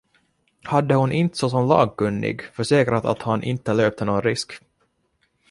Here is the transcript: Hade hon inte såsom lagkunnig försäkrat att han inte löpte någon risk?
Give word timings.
Hade 0.63 0.95
hon 0.95 1.11
inte 1.11 1.37
såsom 1.37 1.67
lagkunnig 1.67 2.41
försäkrat 2.43 3.05
att 3.05 3.21
han 3.21 3.43
inte 3.43 3.73
löpte 3.73 4.05
någon 4.05 4.21
risk? 4.21 4.53